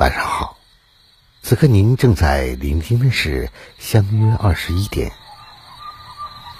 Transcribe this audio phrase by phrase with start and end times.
[0.00, 0.56] 晚上好，
[1.42, 3.44] 此刻您正在聆听的是
[3.78, 5.10] 《相约二十一点》，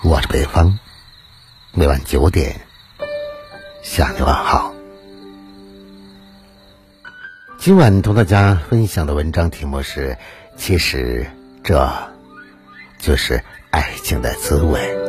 [0.02, 0.78] 我是北方，
[1.72, 2.60] 每晚九点
[3.82, 4.74] 向你问好。
[7.56, 10.18] 今晚同大家分享的文章题目是：
[10.58, 11.30] 其实
[11.64, 11.90] 这
[12.98, 14.99] 就是爱情的滋味。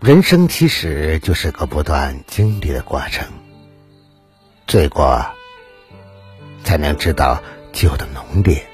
[0.00, 3.28] 人生其实就是个不断经历的过程，
[4.66, 5.26] 醉过
[6.64, 8.66] 才能知道酒的浓烈，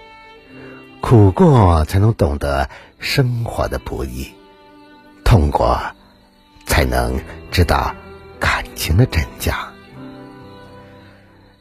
[1.00, 4.32] 苦过才能懂得生活的不易，
[5.24, 5.80] 痛过
[6.64, 7.92] 才能知道
[8.38, 9.72] 感情的真假。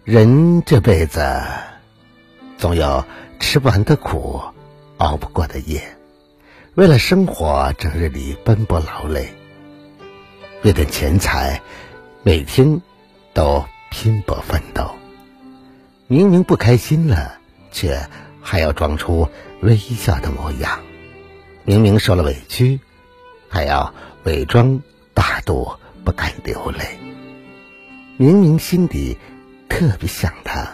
[0.03, 1.41] 人这辈子
[2.59, 3.03] 总有
[3.39, 4.39] 吃不完的苦，
[4.97, 5.97] 熬不过的夜，
[6.75, 9.34] 为了生活整日里奔波劳累。
[10.65, 11.61] 为点钱财，
[12.23, 12.81] 每天
[13.35, 14.95] 都拼搏奋斗。
[16.07, 17.38] 明明不开心了，
[17.72, 18.09] 却
[18.41, 19.30] 还要装出
[19.61, 20.80] 微笑的模样；
[21.66, 22.80] 明明受了委屈，
[23.47, 24.81] 还要伪装
[25.13, 25.72] 大度，
[26.03, 27.00] 不敢流泪。
[28.17, 29.19] 明明心底
[29.69, 30.67] 特别想他，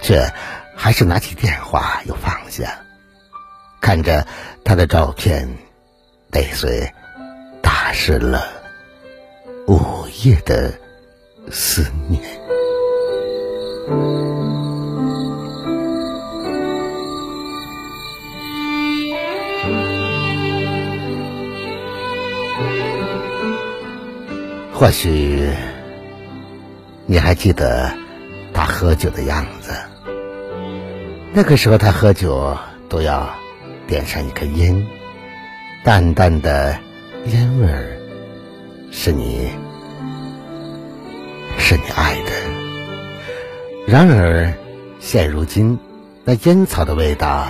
[0.00, 0.26] 却
[0.74, 2.80] 还是拿起电话又放下，
[3.82, 4.26] 看着
[4.64, 5.46] 他的照片，
[6.32, 6.90] 泪水。
[7.88, 8.44] 打湿了
[9.66, 9.80] 午
[10.22, 10.70] 夜的
[11.50, 12.22] 思念。
[24.74, 25.48] 或许
[27.06, 27.90] 你还记得
[28.52, 29.72] 他喝酒的样子，
[31.32, 32.54] 那个时候他喝酒
[32.90, 33.26] 都要
[33.86, 34.86] 点上一根烟，
[35.82, 36.78] 淡淡的。
[37.26, 37.98] 烟味儿
[38.90, 39.50] 是你，
[41.58, 42.30] 是你爱的。
[43.86, 44.54] 然而，
[44.98, 45.78] 现如今，
[46.24, 47.46] 那烟草的味道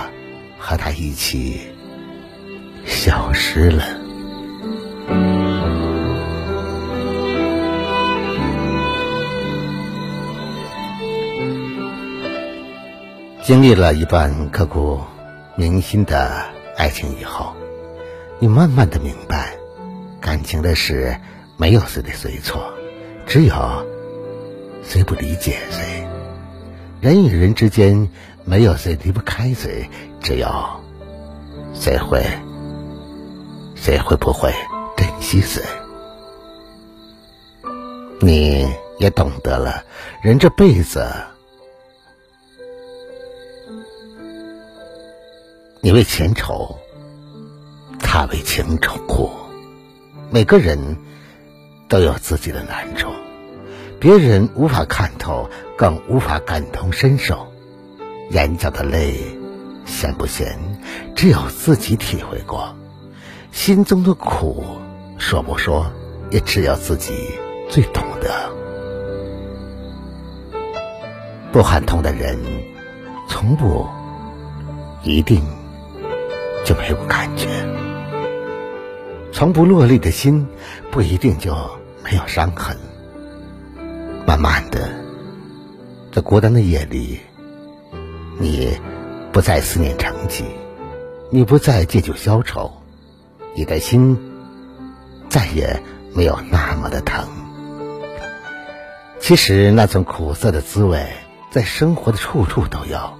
[0.57, 1.61] 和他一起
[2.85, 3.83] 消失了。
[13.43, 14.99] 经历了一段刻骨
[15.55, 16.45] 铭心的
[16.77, 17.55] 爱情以后，
[18.39, 19.48] 你慢慢的明白。
[20.29, 21.17] 感情的事，
[21.57, 22.71] 没有谁对谁错，
[23.25, 23.83] 只有
[24.83, 26.07] 谁不理解谁。
[27.01, 28.07] 人与人之间，
[28.45, 29.89] 没有谁离不开谁，
[30.21, 30.47] 只有
[31.73, 32.23] 谁会，
[33.75, 34.53] 谁会不会
[34.95, 35.63] 珍惜谁。
[38.21, 39.83] 你也懂得了，
[40.21, 41.11] 人这辈子，
[45.81, 46.77] 你为钱愁，
[47.99, 49.27] 他为情愁苦。
[50.31, 50.97] 每个人
[51.87, 53.09] 都有自己的难处，
[53.99, 57.51] 别人无法看透，更无法感同身受。
[58.29, 59.15] 眼角的泪
[59.85, 60.59] 咸不咸，
[61.15, 62.75] 只有自己体会过；
[63.51, 64.63] 心中的苦
[65.17, 65.91] 说不说，
[66.29, 67.11] 也只有自己
[67.67, 68.29] 最懂得。
[71.51, 72.37] 不喊痛的人，
[73.27, 73.87] 从不
[75.01, 75.41] 一定
[76.63, 77.47] 就没有感觉。
[79.39, 80.45] 从不落泪的心，
[80.91, 81.55] 不一定就
[82.03, 82.75] 没有伤痕。
[84.27, 84.89] 慢慢的，
[86.11, 87.21] 在孤单的夜里，
[88.37, 88.77] 你
[89.31, 90.43] 不再思念成疾，
[91.31, 92.81] 你不再借酒消愁，
[93.55, 94.19] 你的心
[95.29, 95.81] 再也
[96.13, 97.25] 没有那么的疼。
[99.21, 101.07] 其实那种苦涩的滋味，
[101.49, 103.13] 在生活的处处都有，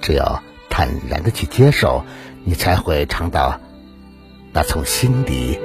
[0.00, 0.38] 只有
[0.70, 2.06] 坦然的去接受，
[2.44, 3.60] 你才会尝到。
[4.58, 5.56] 那从心底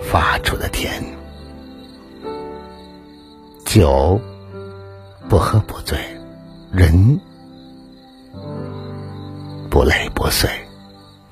[0.00, 1.04] 发出的甜，
[3.66, 4.18] 酒
[5.28, 5.98] 不喝不醉，
[6.72, 7.20] 人
[9.68, 10.48] 不累不碎，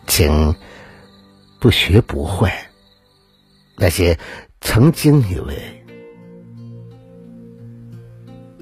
[0.07, 0.55] 情
[1.59, 2.51] 不学不会。
[3.79, 4.19] 那些
[4.61, 5.87] 曾经以为，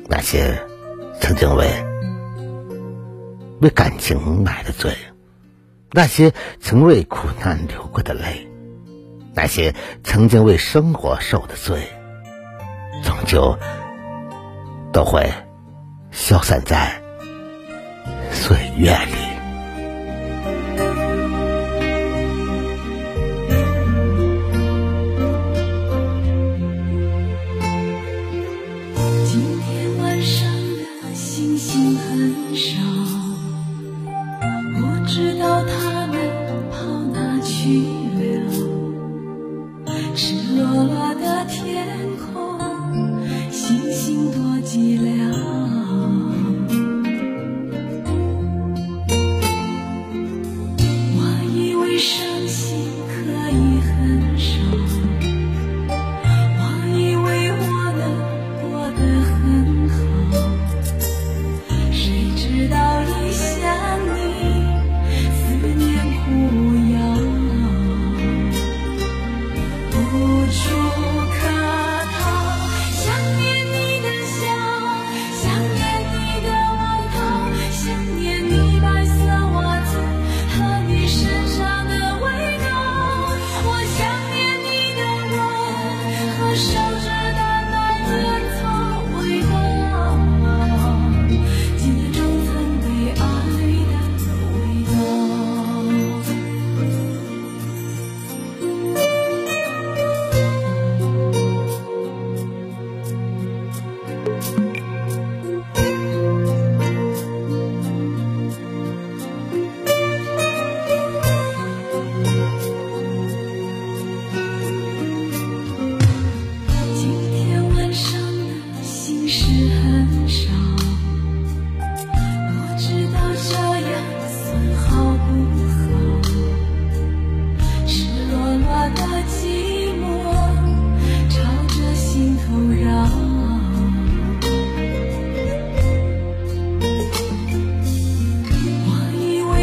[0.07, 0.65] 那些
[1.21, 1.69] 曾经为
[3.63, 4.93] 为感情买的醉。
[5.97, 8.49] 那些曾为苦难流过的泪
[9.33, 11.87] 那些曾经为生活受的罪
[13.05, 13.57] 终究
[14.93, 15.33] 都会
[16.11, 17.01] 消散在
[18.33, 19.15] 岁月里。
[29.25, 30.49] 今天晚上
[31.03, 33.24] 的星星很少。
[37.65, 38.04] ночи.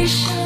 [0.02, 0.41] 我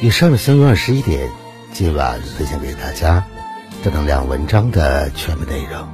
[0.00, 1.28] 以上的相约二十一点，
[1.72, 3.26] 今晚分享给大家
[3.82, 5.88] 正能量文章的全部内容。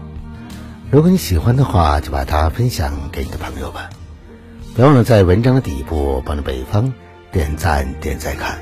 [0.90, 3.88] 如果你喜欢的话，就把它分享给你的朋友吧。
[4.76, 6.92] 别忘了在文章的底部帮着北方
[7.32, 8.58] 点赞、点赞看。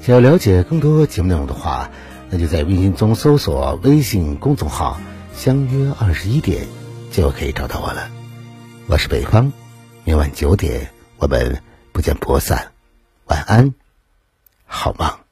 [0.00, 1.90] 想要了解更多节目内容的话，
[2.28, 5.00] 那就在微信中搜索微信公众号
[5.34, 6.68] “相约二十一点”，
[7.10, 8.08] 就可以找到我了。
[8.86, 9.52] 我是北方，
[10.04, 12.68] 明晚九点我们不见不散。
[13.26, 13.74] 晚安，
[14.70, 15.29] 好梦。